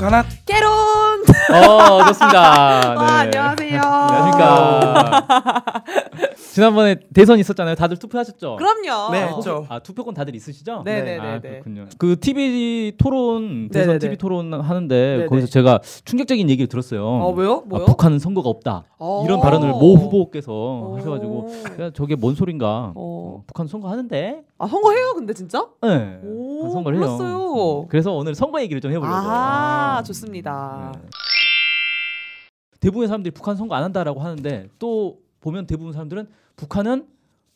[0.00, 0.70] 북한학 깨론.
[1.52, 2.94] 어, 좋습니다.
[2.96, 3.38] 와, 네.
[3.38, 3.80] 안녕하세요.
[3.82, 5.82] 안녕하십니까.
[6.36, 7.74] 지난번에 대선 있었잖아요.
[7.74, 8.56] 다들 투표하셨죠?
[8.56, 9.12] 그럼요.
[9.12, 9.66] 네, 아, 했죠.
[9.68, 10.82] 아, 투표권 다들 있으시죠?
[10.84, 11.20] 네네네 네.
[11.20, 11.86] 아, 그렇군요.
[11.98, 13.98] 그 TV 토론 대선 네네네.
[13.98, 15.26] TV 토론 하는데 네네.
[15.26, 17.04] 거기서 제가 충격적인 얘기를 들었어요.
[17.06, 17.58] 어, 왜요?
[17.58, 17.84] 아, 뭐요?
[17.86, 18.84] 북한은 선거가 없다.
[18.98, 19.22] 어.
[19.24, 20.96] 이런 발언을 모 후보께서 어.
[20.96, 21.48] 하셔 가지고
[21.80, 22.92] 야, 저게 뭔 소린가?
[22.94, 23.20] 어.
[23.30, 24.42] 어, 북한 선거 하는데?
[24.58, 25.66] 아, 선거해요, 근데 진짜?
[25.82, 26.20] 네.
[26.72, 27.06] 선거를 해요.
[27.06, 27.80] 몰랐어요.
[27.82, 29.16] 음, 그래서 오늘 선거 얘기를 좀 해보려고.
[29.16, 30.92] 아, 좋습니다.
[30.94, 31.00] 네.
[32.80, 37.06] 대부분의 사람들이 북한 선거 안 한다라고 하는데 또 보면 대부분 사람들은 북한은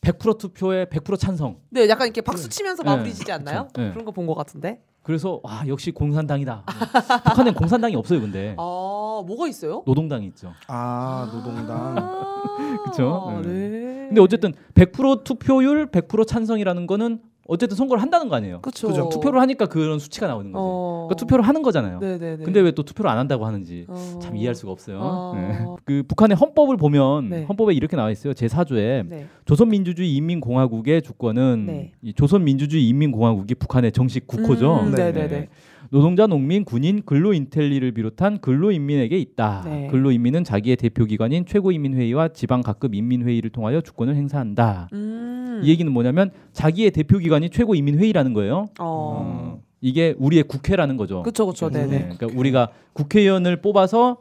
[0.01, 1.57] 100% 투표에 100% 찬성.
[1.71, 2.91] 네, 약간 이렇게 박수 치면서 네.
[2.91, 3.69] 마무리 지지 않나요?
[3.69, 3.81] 그쵸.
[3.83, 3.91] 네.
[3.91, 4.83] 그런 거 본 것 같은데.
[5.03, 6.65] 그래서 아 역시 공산당이다.
[7.25, 9.83] 북한엔 공산당이 없어요, 근데 아, 뭐가 있어요?
[9.87, 10.53] 노동당이 있죠.
[10.67, 11.97] 아 노동당.
[11.99, 13.41] 아, 그쵸?
[13.43, 13.49] 네.
[13.51, 14.05] 네.
[14.09, 18.61] 근데 어쨌든 100% 투표율, 100% 찬성이라는 거는 어쨌든 선거를 한다는 거 아니에요.
[18.63, 18.89] 그쵸.
[18.89, 19.09] 그죠.
[19.11, 20.63] 투표를 하니까 그런 수치가 나오는 거지.
[20.63, 21.07] 어.
[21.09, 21.99] 그러니까 투표를 하는 거잖아요.
[22.01, 22.45] 네네네.
[22.45, 24.19] 근데 왜 또 투표를 안 한다고 하는지 어.
[24.21, 24.99] 참 이해할 수가 없어요.
[25.01, 25.33] 어.
[25.37, 25.65] 네.
[25.85, 27.45] 그 북한의 헌법을 보면 네.
[27.45, 28.35] 헌법에 이렇게 나와 있어요.
[28.35, 29.27] 제 4조에 네.
[29.45, 31.93] 조선민주주의 인민공화국의 주권은 네.
[32.03, 34.81] 이 조선민주주의 인민공화국이 북한의 정식 국호죠.
[34.81, 35.13] 음, 네.
[35.13, 35.49] 네네네.
[35.95, 39.63] 노동자, 농민, 군인, 근로인텔리를 비롯한 근로인민에게 있다.
[39.65, 39.87] 네.
[39.93, 44.89] 근로인민은 자기의 대표기관인 최고인민회의와 지방 각급 인민회의를 통하여 주권을 행사한다.
[44.93, 45.61] 음.
[45.63, 48.67] 이 얘기는 뭐냐면 자기의 대표기관이 최고인민회의라는 거예요.
[48.81, 48.81] 어.
[48.81, 51.23] 어, 이게 우리의 국회라는 거죠.
[51.23, 51.87] 그쵸 그쵸 네.
[51.87, 54.17] 그러니까 우리가 국회의원을 뽑아서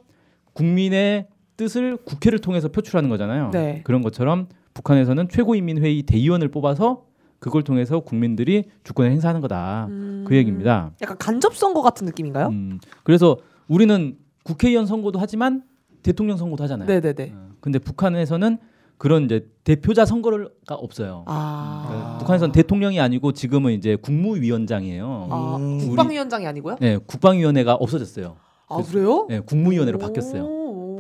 [0.54, 1.26] 국민의
[1.58, 3.50] 뜻을 국회를 통해서 표출하는 거잖아요.
[3.50, 3.82] 네.
[3.84, 7.06] 그런 것처럼 북한에서는 최고인민회의 대의원을 뽑아서
[7.44, 9.88] 그걸 통해서 국민들이 주권을 행사하는 거다.
[9.90, 10.24] 음.
[10.26, 10.92] 그 얘기입니다.
[11.02, 12.48] 약간 간접 선거 같은 느낌인가요?
[12.48, 13.36] 음, 그래서
[13.68, 15.64] 우리는 국회의원 선거도 하지만
[16.04, 16.88] 대통령 선거도 하잖아요.
[16.88, 17.34] 네네네.
[17.36, 18.60] 어, 근데 북한에서는
[18.98, 21.26] 그런 이제 대표자 선거가 없어요.
[21.28, 22.14] 아.
[22.16, 25.28] 그 북한에서는 대통령이 아니고 지금은 이제 국무위원장이에요.
[25.30, 25.80] 아, 음.
[25.80, 26.78] 국방위원장이 아니고요?
[26.80, 28.38] 네, 국방위원회가 없어졌어요.
[28.70, 29.28] 아 그래요?
[29.30, 30.46] 네, 국무위원회로 바뀌었어요.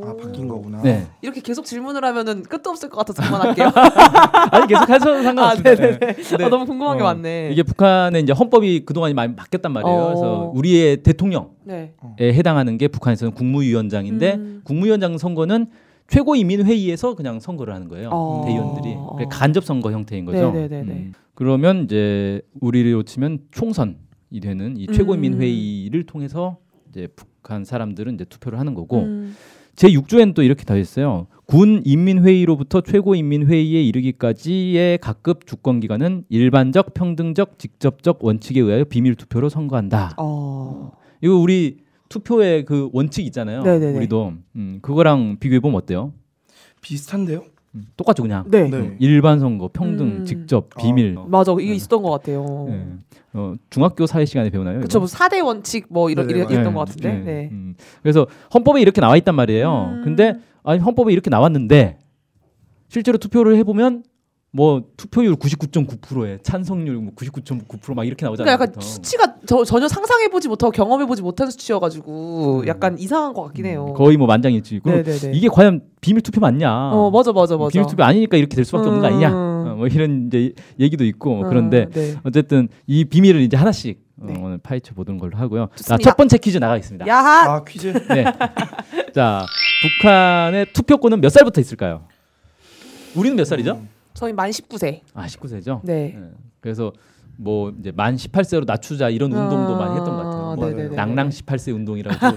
[0.04, 0.10] 오.
[0.10, 0.82] 아 바뀐 거구나.
[0.82, 1.08] 네.
[1.22, 3.72] 이렇게 계속 질문을 하면은 끝도 없을 것 같아서 그만할게요.
[4.52, 5.70] 아니 계속 하셔도 상관없습니다.
[5.70, 6.00] 아, 네네네.
[6.00, 6.14] 네.
[6.14, 7.50] 근데, 아, 너무 궁금한 게 어, 많네.
[7.52, 9.96] 이게 북한의 이제 헌법이 그동안 많이 바뀌었단 말이에요.
[9.96, 10.06] 어.
[10.08, 11.94] 그래서 우리의 대통령에 네.
[12.20, 14.62] 해당하는 게 북한에서는 국무위원장인데 음.
[14.64, 15.68] 국무위원장 선거는
[16.08, 18.10] 최고인민회의에서 그냥 선거를 하는 거예요.
[18.12, 18.44] 어.
[18.46, 20.52] 대의원들이 그게 간접 선거 형태인 거죠.
[20.52, 21.14] 음.
[21.34, 23.96] 그러면 이제 우리로 치면 총선이
[24.42, 24.94] 되는 이 음.
[24.94, 26.58] 최고인민회의를 통해서
[26.90, 29.36] 이제 북한 사람들은 이제 투표를 하는 거고 음.
[29.76, 31.28] 제 6조에는 또 이렇게 돼 있어요.
[31.46, 40.16] 군 인민회의로부터 최고인민회의에 이르기까지의 각급 주권 기관은 일반적, 평등적, 직접적 원칙에 의하여 비밀 투표로 선거한다.
[40.18, 40.92] 어.
[41.22, 41.78] 이거 우리
[42.10, 43.64] 투표의 그 원칙 있잖아요.
[43.64, 43.98] 네네네.
[43.98, 46.14] 우리도 음, 그거랑 비교해 보면 어때요?
[46.82, 47.46] 비슷한데요?
[47.76, 48.46] 음, 똑같죠, 그냥.
[48.50, 48.70] 네.
[48.70, 48.78] 네.
[48.78, 50.26] 음, 일반 선거, 평등, 음.
[50.26, 50.82] 직접, 아.
[50.82, 51.16] 비밀.
[51.28, 51.54] 맞아.
[51.54, 51.76] 이게 네.
[51.76, 52.68] 있었던 것 같아요.
[52.70, 52.86] 예.
[53.34, 54.80] 어, 중학교 사회 시간에 배우나요?
[54.80, 55.00] 그쵸.
[55.00, 55.00] 이거?
[55.00, 56.30] 뭐 4대 원칙 뭐 이런.
[56.30, 57.14] 있던 네, 것 같은데.
[57.14, 57.24] 네.
[57.24, 57.50] 네.
[57.52, 57.76] 음.
[58.04, 59.92] 그래서 헌법에 이렇게 나와 있단 말이에요.
[59.96, 60.02] 음.
[60.04, 61.98] 근데 아니 헌법에 이렇게 나왔는데
[62.90, 64.04] 실제로 투표를 해보면
[64.56, 68.56] 뭐 투표율 99.9%에 찬성률 뭐 99.9%막 이렇게 나오잖아요.
[68.56, 68.82] 그러니까 약간.
[68.88, 72.68] 수치가 저, 전혀 상상해 보지 못하고 경험해 보지 못한 수치여 가지고 음.
[72.68, 73.88] 약간 이상한 것 같긴 해요.
[73.90, 74.82] 음, 거의 뭐 만장일치.
[74.84, 75.36] 그럼 네네네.
[75.36, 76.92] 이게 과연 비밀 투표 맞냐?
[76.92, 77.70] 어 맞아 맞아 맞아.
[77.70, 79.30] 비밀 투표 아니니까 이렇게 될 수밖에 없는 거 아니냐?
[79.30, 79.34] 음.
[79.34, 82.14] 어, 뭐 이런 이제 얘기도 있고 뭐 음, 그런데 네.
[82.24, 84.40] 어쨌든 이 비밀을 이제 하나씩 어, 네.
[84.40, 85.70] 오늘 파헤쳐 보는 걸로 하고요.
[85.72, 86.12] 자, 좋습니다.
[86.12, 87.08] 첫 번째 퀴즈 나가겠습니다.
[87.08, 87.56] 야하.
[87.56, 87.88] 아 퀴즈.
[88.14, 88.24] 네.
[89.16, 89.48] 자,
[89.82, 92.04] 북한의 투표권은 몇 살부터 있을까요?
[93.16, 93.82] 우리는 몇 살이죠?
[94.14, 95.02] 저희 만 19세.
[95.14, 95.82] 아, 19세죠.
[95.84, 96.18] 네.
[96.60, 96.92] 그래서
[97.36, 100.56] 뭐 이제 만 18세로 낮추자 이런 운동도 아, 많이 했던 것 같아요.
[100.56, 100.96] 뭐 네네네.
[100.96, 102.20] 낭랑 18세 운동이라고?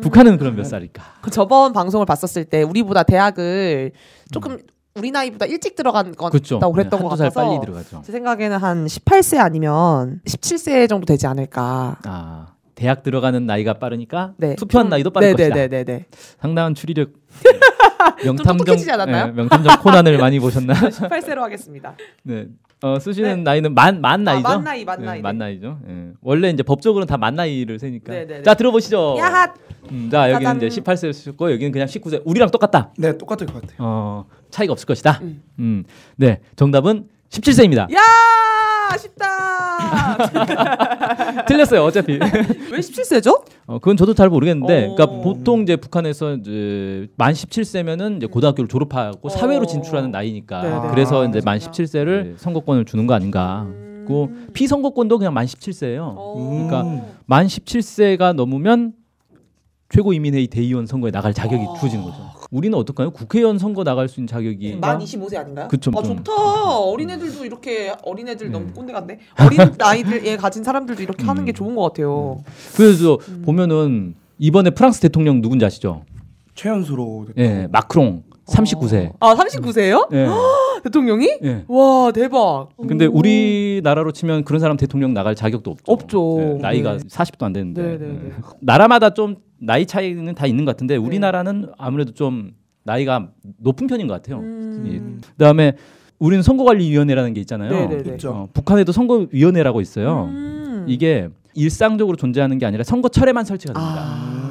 [0.00, 1.02] 북한은 그럼 몇 살일까?
[1.22, 3.92] 그 저번 방송을 봤었을 때 우리보다 대학을
[4.30, 4.58] 조금
[4.94, 6.56] 우리 나이보다 일찍 들어간 것 그렇죠.
[6.56, 8.02] 같다고 그랬던 것 한두 살 같아서.
[8.02, 11.98] 제 생각에는 한 18세 아니면 17세 정도 되지 않을까.
[12.04, 14.54] 아, 대학 들어가는 나이가 빠르니까 네.
[14.56, 15.54] 투표한 좀- 나이도 빠를 것이다.
[15.54, 16.06] 네네네네.
[16.40, 17.10] 상당한 추리력
[18.24, 19.26] 명탐정 똑똑해지지 않았나요?
[19.26, 20.74] 네, 명탐정 코난을 많이 보셨나?
[20.74, 21.94] 18세로 하겠습니다.
[22.22, 22.46] 네.
[22.80, 23.42] 어, 쓰시는 네.
[23.42, 24.48] 나이는 만, 만 나이죠?
[24.48, 25.20] 만 나이, 만 네, 나이.
[25.20, 25.80] 만 나이죠.
[25.88, 26.10] 예.
[26.22, 28.12] 원래 이제 법적으로는 다 만 나이를 세니까.
[28.12, 28.42] 네, 네, 네.
[28.44, 29.16] 자, 들어보시죠.
[29.18, 29.54] 야핫.
[29.90, 30.68] 음, 자, 여기는 짜잔.
[30.68, 32.22] 이제 18세였고 여기는 그냥 19세.
[32.24, 32.92] 우리랑 똑같다.
[32.96, 33.76] 네 똑같을 것 같아요.
[33.78, 35.18] 어, 차이가 없을 것이다.
[35.22, 35.42] 음.
[35.58, 35.84] 음.
[36.16, 36.40] 네.
[36.54, 37.92] 정답은 17세입니다.
[37.92, 37.98] 야
[38.96, 40.16] 쉽다.
[41.46, 41.84] 틀렸어요.
[41.84, 42.12] 어차피.
[42.18, 43.42] 왜 17세죠?
[43.66, 44.94] 어, 그건 저도 잘 모르겠는데, 어.
[44.94, 49.28] 그러니까 보통 이제 북한에서 이제 만 17세면은 이제 고등학교를 졸업하고 어.
[49.28, 50.88] 사회로 진출하는 나이니까, 네, 네.
[50.90, 51.84] 그래서 아, 이제 만 그렇구나.
[51.84, 53.66] 17세를 선거권을 주는 거 아닌가.
[53.66, 53.88] 음.
[54.08, 56.14] 고 피선거권도 그냥 만 17세예요.
[56.16, 56.66] 어.
[56.68, 58.94] 그러니까 만 17세가 넘으면
[59.90, 61.78] 최고인민회의 대의원 선거에 나갈 자격이 아.
[61.78, 62.30] 주어지는 거죠.
[62.50, 63.10] 우리는 어떨까요?
[63.10, 65.68] 국회의원 선거 나갈 수 있는 자격이 만 25세 아닌가요?
[65.68, 66.16] 그쵸, 아 좀.
[66.16, 66.32] 좋다.
[66.78, 68.72] 어린애들도 이렇게 어린애들 너무 네.
[68.72, 69.18] 꼰대 같네.
[69.40, 71.54] 어린 나이들에 가진 사람들도 이렇게 하는 게 음.
[71.54, 72.42] 좋은 것 같아요.
[72.76, 73.42] 그래서 음.
[73.44, 76.04] 보면은 이번에 프랑스 대통령 누군지 아시죠?
[76.54, 77.42] 최연소로 됐다.
[77.42, 79.12] 예, 마크롱 39세.
[79.20, 80.12] 아 39세예요?
[80.12, 80.26] 예.
[80.82, 81.38] 대통령이?
[81.42, 81.64] 예.
[81.68, 82.68] 와 대박.
[82.88, 83.12] 근데 오.
[83.18, 85.92] 우리나라로 치면 그런 사람 대통령 나갈 자격도 없죠.
[85.92, 86.38] 없죠.
[86.40, 86.98] 예, 나이가 네.
[86.98, 87.82] 40도 안 되는데.
[87.82, 88.08] 네, 네, 예.
[88.08, 88.32] 네.
[88.60, 92.52] 나라마다 좀 나이 차이는 다 있는 것 같은데 우리나라는 아무래도 좀
[92.84, 93.28] 나이가
[93.58, 94.38] 높은 편인 것 같아요.
[94.38, 95.20] 음.
[95.36, 95.74] 그다음에
[96.18, 97.70] 우리는 선거관리위원회라는 게 있잖아요.
[97.70, 98.10] 네, 네, 네.
[98.12, 98.30] 있죠.
[98.30, 100.24] 어, 북한에도 선거위원회라고 있어요.
[100.24, 100.84] 음.
[100.88, 104.02] 이게 일상적으로 존재하는 게 아니라 선거철에만 설치가 됩니다.
[104.02, 104.47] 아.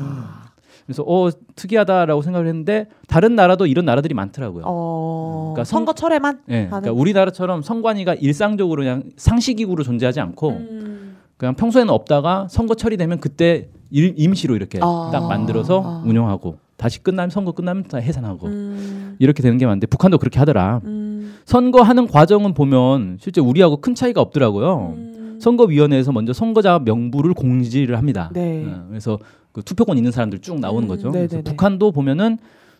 [0.88, 4.63] 그래서 어 특이하다라고 생각을 했는데 다른 나라도 이런 나라들이 많더라고요.
[4.66, 5.51] 어.
[5.54, 11.18] 그러니까 선- 선거철에만 예, 하는- 그러니까 우리나라처럼 선관위가 일상적으로 그냥 상식이구로 존재하지 않고 음.
[11.36, 15.10] 그냥 평소에는 없다가 선거철이 되면 그때 일, 임시로 이렇게 아.
[15.12, 16.04] 딱 만들어서 아.
[16.06, 19.16] 운영하고 다시 끝나면 선거 끝나면 다 해산하고 음.
[19.19, 20.80] 이렇게 되는 게 많은데 북한도 그렇게 하더라.
[20.86, 21.36] 음.
[21.44, 24.94] 선거하는 과정은 보면 실제 우리하고 큰 차이가 없더라고요.
[24.95, 25.38] 음.
[25.42, 28.30] 선거위원회에서 먼저 선거자 명부를 공지를 합니다.
[28.33, 28.66] 네.
[28.66, 29.19] 어, 그래서
[29.57, 31.12] 그 투표권 있는 사람들 쭉 나오는 음, 거죠.
[31.12, 32.38] 그래서 북한도 보면은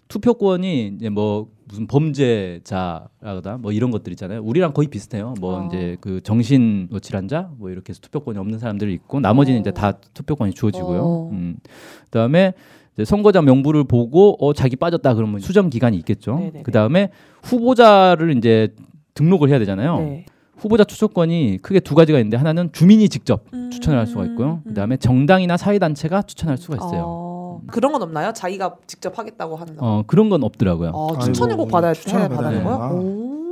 [0.10, 4.44] 투표권이 이제 뭐 무슨 범죄자라거나 뭐 이런 것들 있잖아요.
[4.44, 5.34] 우리랑 거의 비슷해요.
[5.40, 5.66] 뭐 어.
[5.66, 9.62] 이제 그 정신 뭐 질환자 뭐 이렇게 해서 투표권이 없는 사람들이 있고 나머지는 어.
[9.62, 11.02] 이제 다 투표권이 주어지고요.
[11.02, 11.30] 어.
[11.32, 11.58] 음.
[12.06, 12.54] 그다음에
[12.94, 16.36] 이제 선거자 명부를 보고 어 자기 빠졌다 그러면 수정 기간이 있겠죠.
[16.36, 16.62] 네네네.
[16.62, 17.10] 그다음에
[17.42, 18.76] 후보자를 이제
[19.16, 19.98] 등록을 해야 되잖아요.
[19.98, 20.26] 네.
[20.58, 23.70] 후보자 추천권이 크게 두 가지가 있는데 하나는 주민이 직접 음.
[23.72, 24.62] 추천을 할 수가 있고요.
[24.66, 24.70] 음.
[24.70, 27.04] 그다음에 정당이나 사회 단체가 추천할 수가 있어요.
[27.06, 27.62] 어.
[27.68, 28.34] 그런 건 없나요?
[28.34, 29.86] 자기가 직접 하겠다고 하는 거.
[29.86, 30.92] 어 그런 건 없더라고요.
[30.94, 32.90] 아, 추천을 아이고, 꼭 받아야 추천을 받아야 받는 거야?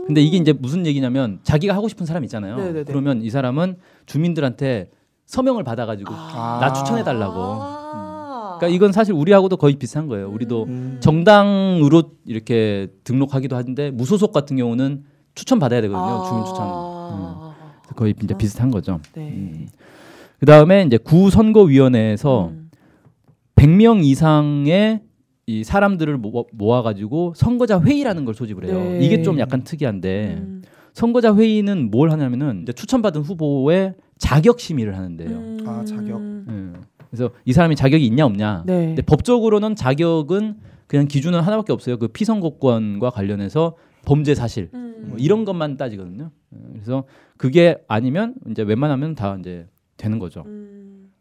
[0.06, 2.57] 근데 이게 이제 무슨 얘기냐면 자기가 하고 싶은 사람 있잖아요.
[2.57, 2.84] 네네네.
[2.84, 4.90] 그러면 이 사람은 주민들한테
[5.25, 6.60] 서명을 받아가지고 아.
[6.62, 7.34] 나 추천해 달라고.
[7.38, 8.56] 아.
[8.60, 10.30] 그러니까 이건 사실 우리하고도 거의 비슷한 거예요.
[10.30, 10.98] 우리도 음.
[11.00, 15.04] 정당으로 이렇게 등록하기도 하는데 무소속 같은 경우는
[15.34, 16.22] 추천 받아야 되거든요.
[16.22, 16.24] 아.
[16.30, 16.95] 주민 추천.
[17.10, 17.94] 음.
[17.96, 19.00] 거의 이제 비슷한 거죠.
[19.13, 19.30] 네.
[19.30, 19.68] 음.
[20.40, 22.69] 그 다음에 이제 구선거위원회에서 음.
[23.56, 25.02] 100명 이상의
[25.48, 26.19] 이 사람들을
[26.52, 28.74] 모아 가지고 선거자 회의라는 걸 소집을 해요.
[28.74, 29.00] 네.
[29.02, 30.63] 이게 좀 약간 특이한데 음.
[30.94, 35.30] 선거자 회의는 뭘 하냐면은 이제 추천받은 후보의 자격 심의를 하는데요.
[35.30, 35.58] 음.
[35.66, 36.22] 아, 자격.
[36.22, 36.80] 예.
[37.12, 38.63] 그래서 이 사람이 자격이 있냐 없냐.
[38.66, 38.88] 네.
[38.88, 40.56] 근데 법적으로는 자격은
[40.88, 41.98] 그냥 기준은 하나밖에 없어요.
[41.98, 43.75] 그 피선거권과 관련해서
[44.06, 44.95] 범죄 사실 음.
[45.02, 46.32] 뭐 이런 것만 따지거든요.
[46.54, 46.58] 예.
[46.74, 47.04] 그래서
[47.38, 50.44] 그게 아니면 이제 웬만하면 다 이제 되는 거죠.
[50.46, 51.12] 음.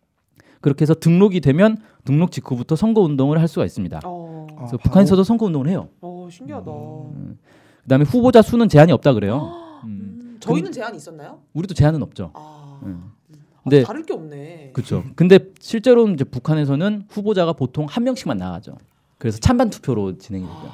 [0.60, 4.00] 그렇게 해서 등록이 되면 등록 직후부터 선거 운동을 할 수가 있습니다.
[4.04, 4.46] 어.
[4.50, 5.88] 아, 그래서 바로- 북한에서도 선거 운동을 해요.
[6.00, 6.70] 어, 신기하다.
[7.82, 9.80] 그다음에 후보자 수는 제한이 없다 그래요.
[9.84, 9.88] 음.
[9.88, 10.36] 음.
[10.40, 11.40] 저희는 제한 있었나요?
[11.52, 12.30] 우리도 제한은 없죠.
[12.34, 12.80] 아.
[12.84, 13.10] 음.
[13.56, 14.70] 아, 근데- 다를 게 없네.
[14.74, 15.04] 그렇죠.
[15.16, 18.76] 근데 실제로는 이제 북한에서는 후보자가 보통 한 명씩만 나가죠.
[19.18, 20.72] 그래서 찬반 투표로 진행이 되죠.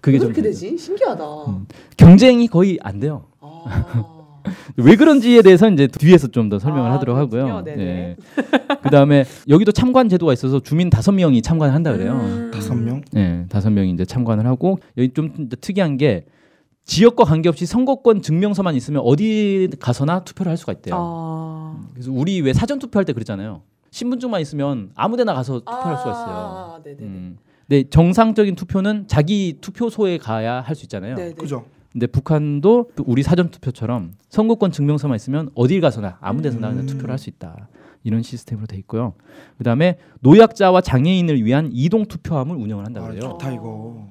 [0.00, 0.42] 그게 그렇게.
[0.42, 0.76] 되지?
[0.78, 1.24] 신기하다.
[1.48, 1.66] 음.
[1.96, 3.24] 경쟁이 거의 안 돼요.
[3.40, 4.16] 아.
[4.76, 7.62] 왜 그런지에 대해서 이제 뒤에서 좀 더 설명을 아, 하도록 하고요.
[7.62, 8.16] 네네.
[8.82, 12.12] 그다음에 여기도 참관 제도가 있어서 주민 다섯 명이 참관을 한다 그래요.
[12.14, 12.50] 음.
[12.52, 13.02] 다섯 명.
[13.12, 16.24] 네, 다섯 명이 이제 참관을 하고 여기 좀 특이한 게
[16.86, 20.94] 지역과 관계없이 선거권 증명서만 있으면 어디 가서나 투표를 할 수가 있대요.
[20.98, 21.80] 아.
[21.92, 23.62] 그래서 우리 왜 사전 투표할 때 그랬잖아요.
[23.90, 26.34] 신분증만 있으면 아무데나 가서 투표할 수가 있어요.
[26.34, 26.96] 아, 네네.
[27.02, 27.36] 음.
[27.70, 31.14] 근데 정상적인 투표는 자기 투표소에 가야 할 수 있잖아요.
[31.14, 31.34] 네네.
[31.34, 31.66] 그죠.
[31.92, 36.86] 근데 북한도 우리 사전 투표처럼 선거권 증명서만 있으면 어딜 가서나 아무 데서나 음.
[36.86, 37.68] 투표를 할 수 있다.
[38.02, 39.12] 이런 시스템으로 돼 있고요.
[39.58, 43.20] 그다음에 노약자와 장애인을 위한 이동 투표함을 운영을 한다 아, 그래요.
[43.20, 44.08] 좋다 이거.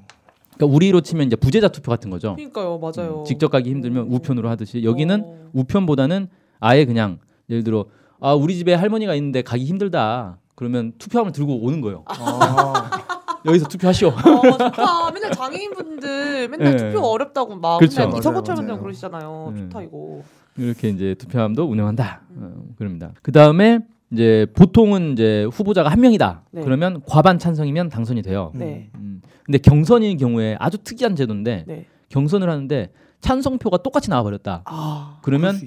[0.55, 2.35] 그러니까 우리로 치면 이제 부재자 투표 같은 거죠.
[2.35, 3.19] 그러니까요, 맞아요.
[3.21, 4.13] 음, 직접 가기 힘들면 음.
[4.13, 5.49] 우편으로 하듯이 여기는 어.
[5.53, 6.27] 우편보다는
[6.61, 7.85] 아예 그냥 예를 들어
[8.21, 10.37] 아 우리 집에 할머니가 있는데 가기 힘들다.
[10.55, 12.03] 그러면 투표함을 들고 오는 거예요.
[12.07, 12.98] 아,
[13.45, 14.07] 여기서 투표하시오.
[14.09, 15.11] 어, 좋다.
[15.11, 16.77] 맨날 장애인분들 맨날 네.
[16.77, 18.01] 투표 어렵다고 막 그렇죠.
[18.07, 18.79] 맨날 맞아요, 맞아요.
[18.81, 19.53] 그러시잖아요.
[19.55, 19.57] 음.
[19.69, 20.21] 좋다 이거.
[20.57, 22.21] 이렇게 이제 투표함도 운영한다.
[22.35, 23.11] 어, 그럽니다.
[23.21, 23.79] 그 다음에
[24.11, 26.43] 이제 보통은 이제 후보자가 한 명이다.
[26.51, 26.61] 네.
[26.63, 28.51] 그러면 과반 찬성이면 당선이 돼요.
[28.55, 28.89] 네.
[28.95, 29.21] 음.
[29.45, 31.85] 근데 경선인 경우에 아주 특이한 제도인데 네.
[32.09, 32.91] 경선을 하는데
[33.21, 34.63] 찬성표가 똑같이 나와버렸다.
[34.65, 35.19] 아.
[35.21, 35.59] 그러면.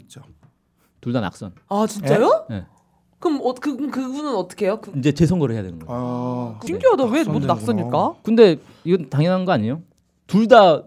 [1.00, 1.52] 둘 다 낙선.
[1.68, 2.46] 아 진짜요?
[2.48, 2.64] 네.
[3.22, 4.78] 그럼 어, 그 그분은 어떻게 해요?
[4.82, 5.88] 그, 이제 재선거를 해야 되는 거예요.
[6.58, 7.04] 아, 신기하다.
[7.04, 7.96] 왜 모두 낙선되는구나.
[7.96, 8.14] 낙선일까?
[8.24, 9.80] 근데 이건 당연한 거 아니에요?
[10.26, 10.82] 둘 다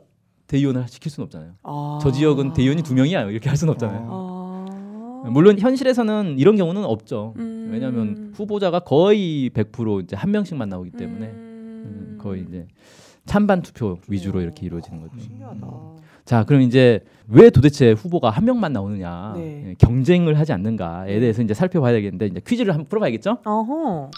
[0.47, 1.51] 대의원을 시킬 수는 없잖아요.
[1.63, 1.99] 아.
[2.01, 4.07] 저 지역은 대의원이 두 명이야 이렇게 할 수는 없잖아요.
[4.11, 5.29] 아.
[5.31, 7.33] 물론 현실에서는 이런 경우는 없죠.
[7.37, 7.69] 음.
[7.71, 11.85] 왜냐하면 후보자가 거의 100% 이제 한 명씩만 나오기 때문에 음.
[11.85, 12.67] 음, 거의 이제
[13.25, 15.19] 찬반 투표 위주로 이렇게 이루어지는 거죠.
[15.19, 15.67] 신기하다.
[16.25, 19.69] 자, 그럼 이제 왜 도대체 후보가 한 명만 나오느냐, 네.
[19.69, 23.39] 예, 경쟁을 하지 않는가에 대해서 이제 살펴봐야 되겠는데 이제 퀴즈를 한번 풀어봐야겠죠?
[23.45, 24.11] 어허.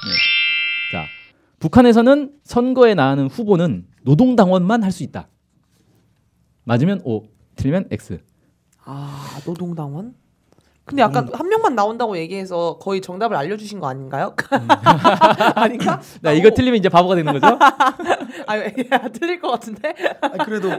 [1.59, 5.27] 북한에서는 선거에 나가는 후보는 노동당원만 할 수 있다.
[6.65, 7.23] 맞으면 O,
[7.55, 8.19] 틀리면 X.
[8.85, 10.13] 아 노동당원?
[10.87, 14.33] 근데 아까 한 명만 나온다고 얘기해서 거의 정답을 알려주신 거 아닌가요?
[15.55, 15.99] 아닌가?
[16.21, 16.51] 나 아, 이거 오.
[16.51, 17.59] 틀리면 이제 바보가 되는 거죠?
[18.47, 20.69] 아 틀릴 것 같은데 아, 그래도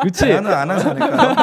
[0.00, 0.12] 그렇지.
[0.20, 1.34] 제안은 안 하지 않을까요?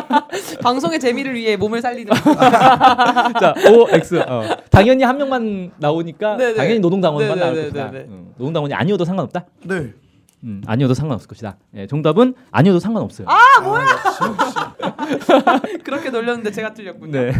[0.62, 4.24] 방송의 재미를 위해 몸을 살리는 자, O, X.
[4.28, 4.44] 어.
[4.72, 6.54] 당연히 한 명만 나오니까 네네.
[6.56, 7.84] 당연히 노동당원만 나올 네네네네네.
[7.84, 8.06] 것이다.
[8.10, 9.46] 음, 노동당원이 아니어도 상관없다.
[9.64, 9.92] 네.
[10.44, 11.58] 음, 아니어도 상관없을 것이다.
[11.76, 13.28] 예, 정답은 아니어도 상관없어요.
[13.30, 14.24] 아, 역시.
[15.84, 17.12] 그렇게 놀렸는데 제가 틀렸군요.
[17.12, 17.32] 네.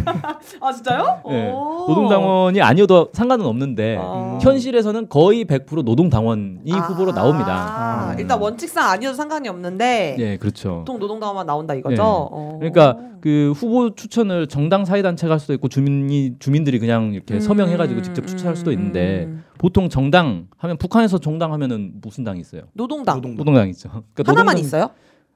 [0.60, 1.22] 아 진짜요?
[1.28, 1.50] 네.
[1.50, 1.86] 오.
[1.88, 4.38] 노동당원이 아니어도 상관은 없는데 아.
[4.40, 6.78] 현실에서는 거의 100% 노동당원이 아.
[6.78, 7.52] 후보로 나옵니다.
[7.52, 8.18] 아, 음.
[8.18, 10.78] 일단 원칙상 아니어도 상관이 없는데 예, 그렇죠.
[10.78, 11.94] 보통 노동당원만 나온다 이거죠.
[11.94, 12.02] 네.
[12.02, 12.56] 어.
[12.58, 17.40] 그러니까 그 후보 추천을 정당 사회 단체가 할 수도 있고 주민이 주민들이 그냥 이렇게 음,
[17.40, 19.44] 서명해가지고 직접 추천할 수도 있는데 음.
[19.58, 22.62] 보통 정당 하면 북한에서 정당 하면은 무슨 당이 있어요?
[22.72, 23.36] 노동당 노동.
[23.36, 23.88] 노동당 있죠.
[24.14, 24.90] 그러니까 하나만 노동당- 있어요?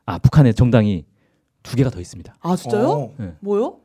[0.07, 1.05] 아 북한에 정당이
[1.63, 2.35] 두 개가 더 있습니다.
[2.41, 2.89] 아 진짜요?
[2.89, 3.15] 어.
[3.21, 3.33] 예.
[3.41, 3.77] 뭐요?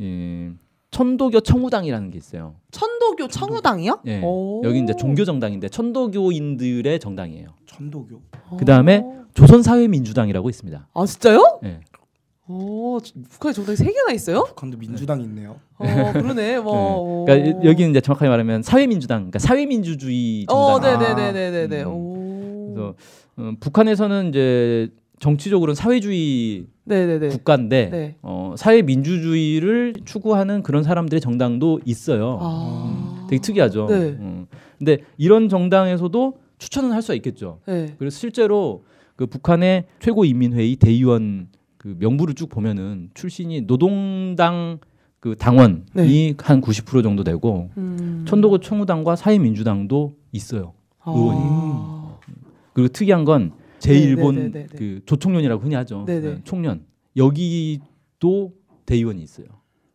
[0.00, 0.52] 예,
[0.90, 2.54] 천도교 청우당이라는 게 있어요.
[2.70, 4.00] 천도교 청우당이요?
[4.06, 4.20] 예.
[4.22, 4.62] 오.
[4.64, 7.48] 여기 이제 종교 정당인데 천도교인들의 정당이에요.
[7.66, 8.20] 천도교.
[8.58, 10.88] 그 다음에 조선사회민주당이라고 있습니다.
[10.94, 11.60] 아 진짜요?
[11.64, 11.80] 예.
[12.46, 12.98] 오
[13.30, 14.44] 북한에 정당이 세 개나 있어요?
[14.44, 15.56] 북한도 민주당이 있네요.
[15.78, 16.58] 어 그러네.
[16.58, 17.24] 뭐.
[17.28, 17.40] 네.
[17.40, 20.98] 그러니까 여기는 이제 정확하게 말하면 사회민주당, 그러니까 사회민주주의 어, 정당.
[21.00, 21.82] 네네네네네네.
[21.84, 21.88] 음.
[21.88, 22.74] 오.
[22.74, 22.94] 그래서
[23.36, 24.88] 어, 북한에서는 이제
[25.20, 27.28] 정치적으로는 사회주의 네네네.
[27.28, 28.16] 국가인데 네.
[28.20, 32.38] 어, 사회민주주의를 추구하는 그런 사람들의 정당도 있어요.
[32.42, 33.26] 아.
[33.30, 33.86] 되게 특이하죠.
[33.86, 33.94] 네.
[33.94, 34.46] 음.
[34.76, 37.60] 근데 이런 정당에서도 추천은 할 수가 있겠죠.
[37.66, 37.94] 네.
[37.98, 38.84] 그래서 실제로
[39.16, 41.48] 그 북한의 최고인민회의 대의원
[41.84, 44.78] 그 명부를 쭉 보면은 출신이 노동당
[45.20, 46.32] 그 당원이 네.
[46.32, 48.24] 한90% 정도 되고 음.
[48.26, 50.72] 천도교 청우당과 사회민주당도 있어요.
[51.06, 51.40] 의원이.
[51.44, 52.18] 아.
[52.72, 54.78] 그리고 특이한 건 제1본 네, 네, 네, 네.
[54.78, 56.04] 그 조총련이라고 흔히 하죠.
[56.06, 56.36] 네, 네.
[56.36, 56.86] 네, 총련
[57.18, 58.54] 여기도
[58.86, 59.48] 대의원이 있어요.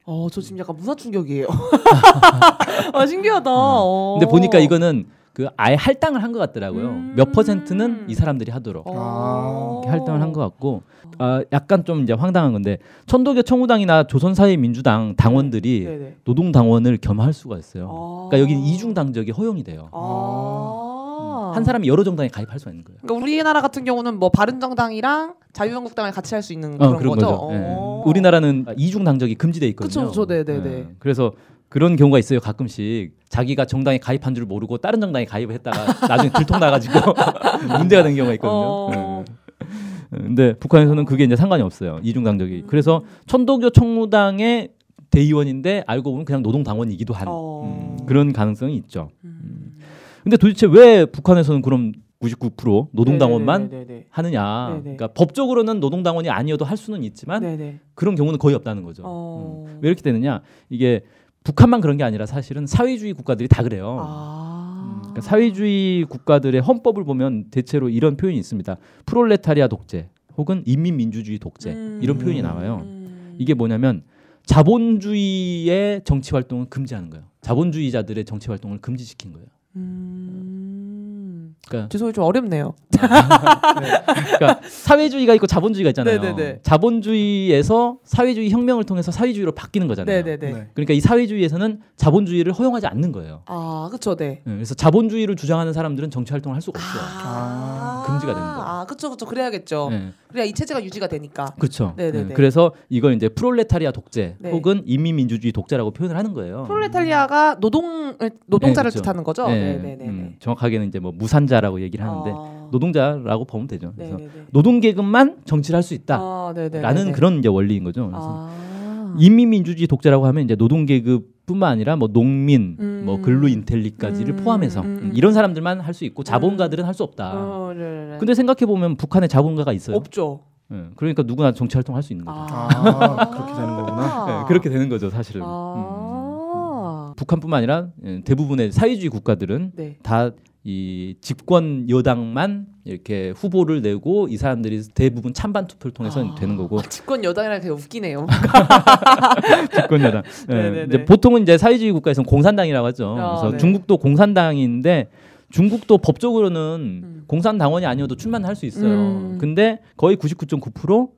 [0.06, 1.48] 어, 저 지금 약간 문화 충격이에요.
[2.94, 3.50] 아, 신기하다.
[3.52, 4.18] 어.
[4.20, 5.08] 근데 보니까 이거는
[5.40, 6.86] 그 아예 할당을 한 것 같더라고요.
[6.90, 7.14] 음.
[7.16, 9.82] 몇 퍼센트는 이 사람들이 하도록 어.
[9.86, 10.84] 이렇게 할당을 한 것 같고
[11.18, 16.16] 아, 약간 좀 이제 황당한 건데 천도교 청우당이나 조선사회민주당 당원들이 네 네.
[16.26, 17.88] 노동 당원을 겸할 수가 있어요.
[17.90, 18.28] 아.
[18.30, 19.88] 그러니까 여기는 이중 당적이 허용이 돼요.
[19.94, 21.54] 아.
[21.56, 23.00] 한 사람이 여러 정당에 가입할 수가 있는 거예요.
[23.02, 27.26] 그러니까 우리나라 같은 경우는 뭐 바른정당이랑 자유한국당을 같이 할 수 있는 어, 그런, 그런 거죠.
[27.28, 27.50] 거죠.
[27.54, 27.66] 예.
[27.78, 28.04] 어.
[28.06, 30.08] 우리나라는 이중 당적이 금지돼 있거든요.
[30.08, 30.26] 그쵸, 그쵸.
[30.28, 30.70] 네, 네, 네.
[30.80, 30.88] 예.
[31.00, 31.32] 그래서
[31.70, 32.40] 그런 경우가 있어요.
[32.40, 36.94] 가끔씩 자기가 정당에 가입한 줄 모르고 다른 정당에 가입을 했다가 나중에 들통 나가지고
[37.78, 38.54] 문제가 된 경우가 있거든요.
[38.54, 39.26] 어.
[39.28, 40.18] 예.
[40.18, 42.00] 근데 북한에서는 그게 이제 상관이 없어요.
[42.02, 42.64] 이중 당적이.
[42.66, 44.70] 그래서 천도교 청무당의
[45.12, 47.64] 대의원인데 알고 보면 그냥 노동 당원이기도 한 어.
[48.00, 49.10] 음, 그런 가능성이 있죠.
[49.24, 49.78] 음.
[50.24, 54.06] 근데 도대체 왜 북한에서는 그럼 99% 노동당원만 네네네네.
[54.10, 54.68] 하느냐?
[54.70, 54.82] 네네.
[54.82, 57.80] 그러니까 법적으로는 노동당원이 아니어도 할 수는 있지만 네네.
[57.94, 59.04] 그런 경우는 거의 없다는 거죠.
[59.06, 59.66] 어.
[59.68, 59.80] 음.
[59.82, 60.42] 왜 이렇게 되느냐?
[60.70, 61.04] 이게
[61.50, 63.98] 북한만 그런 게 아니라 사실은 사회주의 국가들이 다 그래요.
[64.00, 64.84] 아.
[64.84, 68.78] 음, 그러니까 사회주의 국가들의 헌법을 보면 대체로 이런 표현이 있습니다.
[69.08, 72.00] 프롤레타리아 독재 혹은 인민민주주의 독재 음.
[72.04, 72.82] 이런 표현이 나와요.
[72.84, 73.36] 음.
[73.40, 74.04] 이게 뭐냐면
[74.46, 77.26] 자본주의의 정치 활동을 금지하는 거예요.
[77.42, 79.48] 자본주의자들의 정치 활동을 금지시킨 거예요.
[79.76, 81.56] 음.
[81.68, 82.76] 그러니까, 죄송해요 좀 어렵네요.
[84.38, 86.22] 그러니까 사회주의가 있고 자본주의가 있잖아요.
[86.22, 86.60] 네네네.
[86.64, 90.24] 자본주의에서 사회주의 혁명을 통해서 사회주의로 바뀌는 거잖아요.
[90.24, 90.54] 네네네.
[90.54, 90.68] 네.
[90.74, 93.42] 그러니까 이 사회주의에서는 자본주의를 허용하지 않는 거예요.
[93.46, 94.42] 아 그쵸 네.
[94.46, 97.04] 예, 그래서 자본주의를 주장하는 사람들은 정치 활동을 할 수가 없어요.
[97.26, 98.04] 아.
[98.06, 98.62] 금지가 되는 거예요.
[98.62, 99.90] 아 그쵸 그쵸 그래야겠죠.
[99.92, 101.46] 예, 그래야 이 체제가 유지가 되니까.
[101.60, 101.94] 그렇죠.
[101.98, 102.30] 네네네.
[102.32, 104.52] 예, 그래서 이걸 이제 프롤레타리아 독재 네.
[104.52, 106.64] 혹은 인민민주주의 독재라고 표현을 하는 거예요.
[106.66, 109.02] 프롤레타리아가 노동 노동자를 네, 그쵸.
[109.04, 109.46] 뜻하는 거죠.
[109.50, 110.06] 예, 네네 네.
[110.06, 112.59] 음, 정확하게는 이제 뭐 무산자라고 얘기를 하는데 아.
[112.72, 113.92] 노동자라고 보면 되죠.
[113.96, 114.32] 그래서 네네네.
[114.52, 117.12] 노동 계급만 정치를 할 수 있다라는 아.
[117.14, 118.08] 그런 이제 원리인 거죠.
[118.08, 119.16] 그래서 아.
[119.18, 123.04] 인민민주주의 독재라고 하면 이제 노동 계급뿐만 아니라 뭐 농민, 음.
[123.06, 125.12] 뭐 근로 인텔리까지를 음, 포함해서 음, 음.
[125.16, 127.32] 이런 사람들만 할 수 있고 자본가들은 할 수 없다.
[127.34, 128.18] 어, 네네네.
[128.20, 129.96] 근데 생각해 보면 북한에 자본가가 있어요.
[129.98, 130.42] 없죠.
[130.72, 132.38] 예, 그러니까 누구나 정치 활동할 수 있는 거죠.
[132.40, 134.28] 아, 그렇게 되는 거구나.
[134.44, 135.42] 예, 그렇게 되는 거죠, 사실은.
[135.42, 135.46] 음.
[135.48, 137.14] 아.
[137.16, 139.98] 북한뿐만 아니라 예, 대부분의 사회주의 국가들은 네.
[140.04, 140.32] 다
[140.70, 146.36] 이 집권 여당만 이렇게 후보를 내고 이 사람들이 대부분 찬반 투표를 통해서 아.
[146.36, 148.28] 되는 거고 집권 여당이랑 되게 웃기네요.
[149.74, 150.22] 집권 여당.
[150.50, 150.84] 예, 네네네.
[150.88, 153.16] 이제 보통은 이제 사회주의 국가에서는 공산당이라고 하죠.
[153.18, 153.58] 아, 그래서 네.
[153.58, 155.10] 중국도 공산당인데
[155.50, 157.24] 중국도 법적으로는 음.
[157.26, 158.94] 공산당원이 아니어도 출마할 수 있어요.
[158.94, 159.38] 음.
[159.40, 161.10] 근데 거의 99.9%